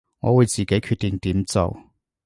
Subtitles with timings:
[0.21, 1.77] 我會自己決定點做